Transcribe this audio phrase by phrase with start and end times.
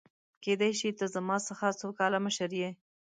[0.43, 2.69] کيدای شي ته زما څخه څو کاله مشر يې!؟